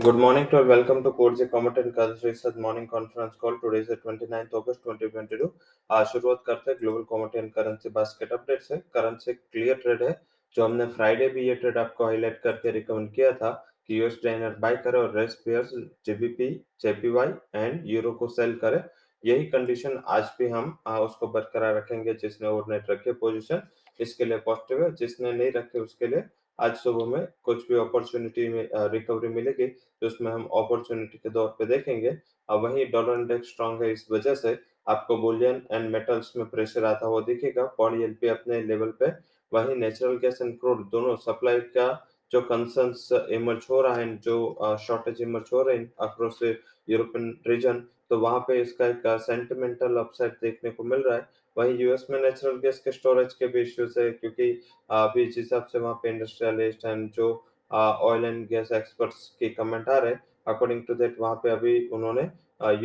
Good 0.00 0.14
morning 0.14 0.46
to 0.48 0.56
all. 0.56 0.64
Welcome 0.64 1.02
to 1.02 1.12
Codes 1.12 1.42
Comment 1.50 1.76
and 1.76 1.94
Currency 1.94 2.28
Research 2.28 2.54
Morning 2.56 2.86
Conference 2.86 3.34
Call. 3.34 3.58
Today 3.58 3.80
is 3.80 3.88
the 3.88 3.96
29th 3.96 4.54
August 4.54 4.80
2022. 4.82 5.48
आज 5.90 6.06
शुरुआत 6.12 6.42
करते 6.46 6.70
हैं 6.70 6.78
global 6.80 7.02
commodity 7.08 7.38
and 7.38 7.50
currency 7.52 7.88
basket 7.90 8.32
update 8.32 8.62
से 8.62 8.76
currency 8.94 9.32
clear 9.32 9.76
trade 9.82 10.02
है 10.02 10.12
जो 10.56 10.64
हमने 10.64 10.86
Friday 10.94 11.28
भी 11.34 11.46
ये 11.48 11.54
ट्रेड 11.54 11.78
आपको 11.78 12.06
हाईलाइट 12.06 12.40
करके 12.44 12.70
रिकमेंड 12.78 13.12
किया 13.14 13.32
था 13.42 13.50
कि 13.88 14.00
यूएस 14.00 14.18
डाइनर 14.24 14.56
बाय 14.60 14.76
करे 14.86 14.98
और 14.98 15.16
rest 15.18 15.44
pairs 15.44 15.74
GBP 16.06 16.50
JPY 16.82 17.34
and 17.56 17.86
euro 17.90 18.12
को 18.22 18.28
सेल 18.38 18.54
करे 18.64 18.82
यही 19.24 19.46
कंडीशन 19.50 20.02
आज 20.08 20.30
भी 20.38 20.48
हम 20.50 20.76
आ, 20.86 20.98
उसको 20.98 21.28
बरकरार 21.28 21.76
रखेंगे 21.76 22.14
जिसने 22.24 22.48
ओवरनाइट 22.48 22.90
रखे 22.90 23.12
पोजीशन 23.20 23.62
इसके 24.00 24.24
लिए 24.24 24.38
पॉजिटिव 24.46 24.84
है 24.84 24.94
जिसने 24.96 25.32
नहीं 25.32 25.52
रखे 25.52 25.78
उसके 25.80 26.06
लिए 26.06 26.24
आज 26.60 26.74
सुबह 26.76 27.04
में 27.06 27.26
कुछ 27.44 27.68
भी 27.68 27.78
अपॉर्चुनिटी 27.78 28.48
में 28.48 28.68
रिकवरी 28.92 29.28
मिलेगी 29.28 29.66
तो 29.66 30.06
उसमें 30.06 30.30
हम 30.32 30.42
अपॉर्चुनिटी 30.44 31.18
के 31.18 31.30
तौर 31.30 31.48
पे 31.58 31.66
देखेंगे। 31.66 32.16
अब 32.48 32.62
वही 32.64 32.84
डॉलर 32.86 33.20
इंडेक्स 33.20 33.48
स्ट्रांग 33.48 33.82
है 33.82 33.90
इस 33.92 34.06
वजह 34.12 34.34
से 34.34 34.58
आपको 34.88 35.16
बुलियन 35.18 35.62
एंड 35.72 35.90
मेटल्स 35.90 36.32
में 36.36 36.46
प्रेशर 36.50 36.84
आता 36.84 37.06
हुआ 37.06 37.20
दिखेगा। 37.22 37.64
पॉडी 37.78 38.02
एलपी 38.04 38.28
अपने 38.28 38.60
लेवल 38.62 38.92
पे, 39.00 39.10
वही 39.52 39.74
नेचुरल 39.76 40.16
गैस 40.18 40.42
एंड 40.42 40.58
क्रूड 40.60 40.84
दोनों 40.90 41.16
सप्लाई 41.18 41.60
का 41.76 41.88
जो 42.32 42.40
कंसर्न्स 42.42 43.08
इमर्ज 43.32 43.66
हो 43.70 43.80
रहा 43.80 43.94
है 43.94 44.16
जो 44.18 44.76
शॉर्टेज 44.86 45.22
इमर्ज 45.22 45.50
हो 45.52 45.62
रहे 45.62 45.76
हैं 45.76 45.92
अक्रॉस 46.00 46.38
यूरोपियन 46.42 47.34
रीजन 47.46 47.82
तो 48.10 48.18
वहाँ 48.18 48.38
पे 48.48 48.60
इसका 48.60 48.86
एक 48.86 49.02
सेंटिमेंटल 49.22 49.96
अपसाइड 49.96 50.32
देखने 50.42 50.70
को 50.70 50.84
मिल 50.84 51.02
रहा 51.02 51.16
है। 51.16 51.28
वही 51.56 51.76
यूएस 51.76 52.06
में 52.10 52.20
नेचुरल 52.22 52.56
गैस 52.60 52.78
के 52.78 52.92
स्टोरेज 52.92 53.32
के 53.34 53.46
भी 53.48 53.60
इश्यूज़ 53.62 53.98
है 54.00 54.10
क्योंकि 54.10 54.50
अभी 54.90 55.24
जिस 55.26 55.36
हिसाब 55.36 55.66
से 55.72 55.78
वहाँ 55.78 55.94
पे 56.02 56.08
इंडस्ट्रियलिस्ट 56.08 56.84
एंड 56.84 57.10
जो 57.12 57.32
ऑयल 57.70 58.24
एंड 58.24 58.46
गैस 58.48 58.72
एक्सपर्ट्स 58.72 59.28
की 59.40 59.48
कमेंट 59.50 59.88
आ 59.88 59.98
रहे 59.98 60.14
अकॉर्डिंग 60.48 60.82
टू 60.88 60.94
दैट 60.94 61.16
वहाँ 61.20 61.34
पे 61.42 61.50
अभी 61.50 61.88
उन्होंने 61.88 62.28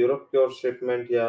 यूरोप 0.02 0.28
की 0.32 0.38
ओर 0.38 0.52
शिपमेंट 0.54 1.12
या 1.12 1.28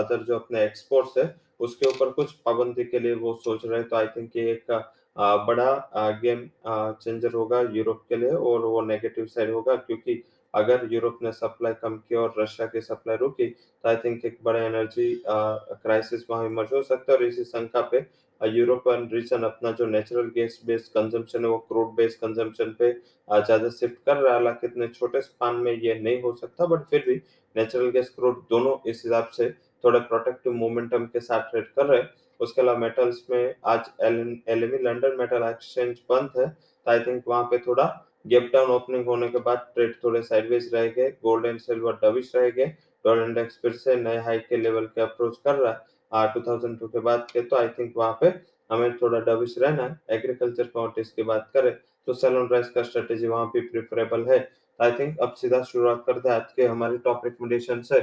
अदर 0.00 0.22
जो 0.24 0.34
अपने 0.34 0.64
एक्सपोर्ट्स 0.64 1.18
है, 1.18 1.34
उसके 1.60 1.88
ऊपर 1.88 2.10
कुछ 2.10 2.32
पाबंदी 2.46 2.84
के 2.84 2.98
लिए 2.98 3.14
वो 3.14 3.34
सोच 3.44 3.66
रहे 3.66 3.82
तो 3.82 3.96
आई 3.96 4.06
थिंक 4.16 4.36
ये 4.36 4.50
एक 4.52 4.72
बड़ा 5.16 6.10
गेम 6.22 6.48
चेंजर 6.66 7.32
होगा 7.32 7.60
यूरोप 7.72 8.02
के 8.08 8.16
लिए 8.16 8.30
और 8.30 8.60
वो 8.60 8.80
नेगेटिव 8.82 9.26
साइड 9.26 9.50
होगा 9.50 9.74
क्योंकि 9.76 10.22
अगर 10.54 10.88
यूरोप 10.92 11.18
ने 11.22 11.32
सप्लाई 11.32 11.74
कम 11.82 11.96
की 11.98 12.14
और 12.14 12.34
रशिया 12.38 12.66
की 12.66 12.80
सप्लाई 12.80 13.16
रुकी 13.16 13.46
तो 13.46 13.88
आई 13.88 13.96
थिंक 13.96 14.24
एक 14.24 14.38
बड़ा 14.44 14.60
एनर्जी 14.60 15.22
क्राइसिस 15.26 16.24
वहाँ 16.30 16.46
इमर्ज 16.46 16.72
हो 16.72 16.82
सकता 16.82 17.12
है। 17.12 17.18
और 17.18 17.24
इसी 17.24 17.44
शंका 17.44 17.80
पे 17.92 18.06
यूरोपियन 18.40 19.08
रीजन 19.12 19.42
अपना 19.44 19.70
जो 19.72 19.86
नेचुरल 19.86 20.28
गैस 20.34 20.60
बेस्ड 20.66 20.92
कंजम्पशन 20.92 21.44
है, 21.44 21.50
वो 21.50 21.58
क्रूड 21.58 21.94
बेस्ड 21.96 22.18
कंजम्पशन 22.20 22.74
पे 22.78 22.92
ज़्यादा 22.92 23.68
शिफ्ट 23.70 24.04
कर 24.06 24.16
रहा 24.16 24.32
है। 24.32 24.38
हालाँकि 24.38 24.66
इतने 24.66 24.88
छोटे 24.88 25.20
स्पान 25.22 25.56
में 25.56 25.72
ये 25.72 25.94
नहीं 26.00 26.22
हो 26.22 26.32
सकता 26.34 26.66
बट 26.66 26.84
फिर 26.90 27.04
भी 27.06 27.14
नेचुरल 27.56 27.90
गैस 27.90 28.08
क्रूड 28.10 28.42
दोनों 28.50 28.76
इस 28.90 29.02
हिसाब 29.04 29.28
से 29.36 29.50
थोड़े 29.84 30.00
प्रोटेक्टिव 30.00 30.52
मोमेंटम 30.54 31.06
के 31.06 31.20
साथ 31.20 31.50
ट्रेड 31.50 31.66
कर 31.76 31.86
रहे 31.86 32.00
हैं। 32.00 32.10
उसके 32.42 32.60
अलावा 32.62 32.78
मेटल्स 32.78 33.24
में 33.30 33.54
आज 33.66 33.90
एलएमई 34.02 34.78
लंदन 34.82 35.16
मेटल 35.18 35.48
एक्सचेंज 35.48 35.98
बंद 36.10 36.38
है 36.38 36.48
तो 36.48 36.90
आई 36.90 37.00
थिंक 37.00 37.24
वहाँ 37.28 37.42
पे 37.50 37.58
थोड़ा 37.66 37.84
गैप 38.26 38.50
डाउन 38.52 38.70
ओपनिंग 38.70 39.06
होने 39.06 39.28
के 39.28 39.38
बाद 39.42 39.66
ट्रेड 39.74 39.94
थोड़े 40.04 40.22
साइडवेज 40.22 40.70
रह 40.74 40.86
गए 40.96 41.10
गोल्ड 41.22 41.46
एंड 41.46 41.58
सिल्वर 41.60 41.98
डबिश 42.02 42.32
रह 42.36 42.48
गए 42.50 42.66
डॉलर 43.04 43.24
इंडेक्स 43.24 43.58
फिर 43.62 43.72
से 43.74 43.96
नए 43.98 44.18
हाई 44.22 44.38
के 44.40 44.56
लेवल 44.56 44.86
के 44.86 45.00
अप्रोच 45.00 45.36
कर 45.44 45.54
रहा 45.56 45.72
है। 45.72 46.32
टू 46.32 46.40
थाउज़ेंड 46.40 46.78
टू 46.80 46.88
के 46.88 47.00
बाद 47.00 47.26
के 47.32 47.40
तो 47.42 47.56
आई 47.56 47.68
थिंक 47.78 47.92
वहाँ 47.96 48.18
पे 48.20 48.26
हमें 48.70 48.96
थोड़ा 48.98 49.18
डबिश 49.22 49.54
रहना 49.58 49.82
है। 49.82 50.16
एग्रीकल्चर 50.16 50.64
कमोडिटीज 50.64 51.10
की 51.10 51.22
बात 51.22 51.50
करें 51.54 51.72
तो 52.06 52.14
सेल 52.14 52.36
ऑन 52.36 52.48
राइस 52.52 52.68
का 52.70 52.82
स्ट्रेटेजी 52.82 53.26
वहाँ 53.28 53.46
पे 53.46 53.60
प्रिफरेबल 53.68 54.24
है। 54.28 54.38
आई 54.78 54.92
थिंक 54.92 55.18
अब 55.22 55.32
सीधा 55.34 55.62
शुरुआत 55.64 56.02
करते 56.06 56.28
हैं 56.28 56.36
आज 56.36 56.52
के 56.56 56.66
हमारी 56.66 56.98
टॉप 56.98 57.24
रिकमेंडेशन 57.24 57.80
से। 57.82 58.00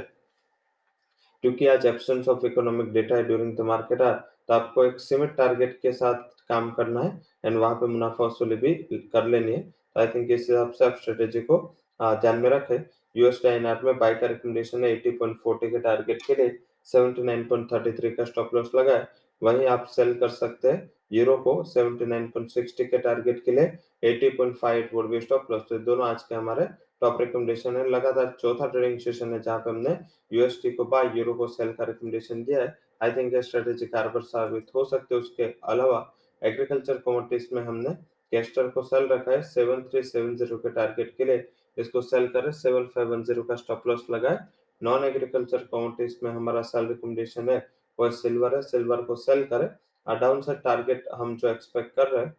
क्योंकि 1.44 1.66
आज 1.66 1.86
एब्सेंस 1.86 2.28
ऑफ़ 2.28 2.46
इकोनॉमिक 2.46 2.92
डेटा 2.92 3.16
है 3.16 3.22
ड्यूरिंग 3.24 3.56
द 3.56 3.60
मार्केट 3.66 4.02
आर 4.02 4.14
तो 4.48 4.54
आपको 4.54 4.84
एक 4.84 4.98
सीमित 5.00 5.30
टारगेट 5.36 5.78
के 5.82 5.92
साथ 5.92 6.14
काम 6.48 6.70
करना 6.70 7.00
है 7.00 7.20
एंड 7.44 7.56
वहाँ 7.56 7.74
पे 7.74 7.86
मुनाफा 7.86 8.24
वसूली 8.24 8.56
भी 8.56 8.74
कर 9.12 9.26
लेनी 9.26 9.52
है। 9.52 9.60
तो 9.60 10.00
आई 10.00 10.06
थिंक 10.06 10.30
इस 10.30 10.40
हिसाब 10.40 10.72
से 10.72 10.84
आप 10.84 10.96
स्ट्रेटेजी 11.02 11.40
को 11.40 11.58
ध्यान 12.00 12.38
में 12.38 12.48
रखें। 12.50 12.78
यूएस 13.16 13.40
डाइनार 13.44 13.80
में 13.84 13.98
बाई 13.98 14.14
का 14.14 14.26
रिकमेंडेशन 14.26 14.84
है 14.84 14.90
80.40 14.92 15.70
के 15.70 15.78
टारगेट 15.78 16.22
के 16.26 16.34
लिए 16.34 16.58
79.33 16.88 18.10
का 18.16 18.24
स्टॉप 18.24 18.54
लॉस 18.54 18.70
लगाए। 18.74 19.06
वहीं 19.42 19.66
आप 19.68 19.84
सेल 19.86 20.12
कर 20.14 20.28
सकते 20.30 20.68
हैं। 20.68 20.90
यूरो 21.10 21.36
को 21.38 21.52
79.60 21.66 22.84
के 22.84 22.98
टारगेट 22.98 23.42
के 23.44 23.52
लिए 23.52 23.66
80.58 24.04 24.94
वुड 24.94 25.08
बी 25.10 25.20
स्टॉप 25.20 25.46
लॉस 25.50 25.62
तो 25.68 25.78
दोनों 25.80 26.06
आज 26.06 26.22
के 26.22 26.34
हमारे 26.34 26.66
टॉप 27.02 27.20
रिकमेंडेशन 27.20 27.76
है। 27.76 27.88
लगातार 27.90 28.36
चौथा 28.40 28.66
ट्रेडिंग 28.66 28.98
सेशन 29.00 29.32
है, 29.32 29.40
जहाँ 29.42 29.58
पे 29.58 29.70
हमने 29.70 29.98
यूएसटी 30.32 30.70
को 30.72 30.84
बाय 30.86 31.10
यूरो 31.16 31.34
को 31.34 31.46
सेल 31.48 31.72
का 31.72 31.84
रिकमेंडेशन 31.84 32.42
दिया 32.44 32.62
है। 32.62 32.76
आई 33.02 33.12
थिंक 33.12 33.32
ये 33.34 33.42
स्ट्रेटेजी 33.42 33.86
कारगर 33.86 34.20
साबित 34.22 34.66
हो 34.74 34.84
सकते 34.84 35.14
है। 35.14 35.20
उसके 35.20 35.44
अलावा 35.64 36.00
एग्रीकल्चर 36.42 36.98
कमोडिटीज 37.06 37.48
में 37.52 37.62
हमने 37.62 37.94
कैस्टर 38.32 38.68
को 38.68 38.82
सेल 38.82 39.06
रखा 39.08 39.30
है, 39.30 39.42
सेवन 39.44 39.82
थ्री 39.82 40.02
सेवन 40.04 40.36
ज़ीरो 40.36 40.56
के 40.58 40.70
टारगेट 40.70 41.14
के 41.16 41.24
लिए। 41.24 41.44
इसको 41.76 42.00
सेल 42.02 42.26
करें 42.28 42.50
सेवन 42.54 42.86
फाइव 42.86 43.08
वन 43.08 43.22
ज़ीरो 43.24 43.42
का 43.42 43.54
स्टॉप 43.56 43.86
लॉस 43.86 44.06
लगाए। 44.10 44.38
नॉन 44.82 45.04
एग्रीकल्चर 45.04 45.68
कमोडिटीज 45.72 46.18
में 46.22 46.30
हमारा 46.30 46.62
सेल 46.64 46.86
रिकमेंडेशन 46.88 47.48
है 47.50 47.58
वो 47.98 48.10
सिल्वर 48.12 48.54
है। 48.54 48.62
सिल्वर 48.64 49.02
को 49.02 49.14
सेल 49.16 49.44
करें 49.44 49.68
डाउन 50.16 50.40
साइड 50.42 50.58
टारगेट 50.62 51.08
हम 51.14 51.36
जो 51.36 51.48
एक्सपेक्ट 51.48 51.94
कर 51.96 52.08
रहे 52.08 52.24
हैं, 52.24 52.34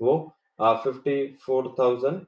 वो 0.00 0.32
fifty 0.84 1.26
four 1.42 1.74
thousand 1.78 2.20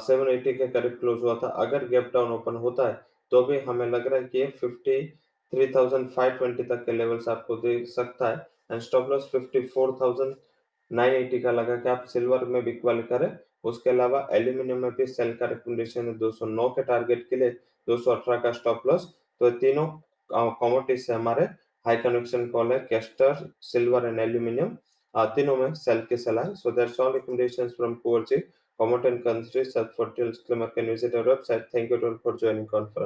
seven 0.00 0.28
eighty 0.30 0.52
के 0.54 0.66
करीब 0.68 0.96
क्लोज 1.00 1.22
हुआ 1.22 1.34
था। 1.36 1.48
अगर 1.60 1.86
गैप 1.88 2.10
डाउन 2.14 2.32
ओपन 2.32 2.56
होता 2.58 2.88
है 2.88 3.00
तो 3.32 3.42
भी 3.44 3.58
हमें 3.60 3.86
लग 3.86 4.06
रहा 4.06 4.20
है 4.20 4.26
कि 4.26 4.46
fifty 4.58 5.06
three 5.52 5.66
thousand 5.74 6.08
five 6.10 6.36
twenty 6.38 6.62
तक 6.64 6.84
के 6.84 6.92
लेवल्स 6.92 7.28
आपको 7.28 7.56
दे 7.58 7.84
सकता 7.86 8.28
है। 8.28 8.46
And 8.72 8.80
stop 8.82 9.10
loss 9.10 9.28
fifty 9.32 9.60
four 9.66 9.96
thousand 10.00 10.34
nine 10.90 11.14
eighty 11.14 11.38
का 11.40 11.50
लगा 11.52 11.76
कि 11.76 11.88
आप 11.88 12.04
सिल्वर 12.08 12.44
में 12.44 12.62
भी 12.62 12.70
इक्वल 12.70 13.02
करें। 13.04 13.30
उसके 13.64 13.90
अलावा 13.90 14.26
एल्यूमिनियम 14.32 14.78
में 14.78 14.90
भी 14.92 15.06
सेल 15.08 15.32
का 15.36 15.46
रिकमेंडेशन 15.46 16.06
है 16.06 16.14
209 16.18 16.68
के 16.70 16.82
टारगेट 16.84 17.26
के 17.30 17.36
लिए 17.36 17.50
218 17.88 18.42
का 18.42 18.52
स्टॉप 18.52 18.82
लॉस 18.86 19.06
तो 19.40 19.50
तीनों 19.52 19.86
कमोडिटी 20.30 20.96
से 20.96 21.12
हमारे 21.12 21.46
high 21.86 21.96
conduction 21.96 22.50
call 22.50 22.72
castor, 22.90 23.34
silver, 23.60 24.06
and 24.06 24.20
aluminum. 24.20 24.76
Uh, 25.14 25.26
तीनों 25.36 25.56
में 25.56 25.74
सेल 25.74 26.00
की 26.08 26.16
सलाह 26.16 26.52
so 26.54 26.70
that's 26.70 27.00
all 27.00 27.12
recommendations 27.12 27.72
from 27.76 27.94
कोर्जी 27.94 28.42
countries. 28.78 29.72
For 29.96 30.10
climate 30.46 30.74
can 30.74 30.86
visit 30.86 31.14
our 31.14 31.24
website. 31.24 31.64
Thank 31.72 31.90
you 31.90 31.96
all 31.96 32.18
for 32.22 32.36
joining 32.36 32.66
conference. 32.66 33.04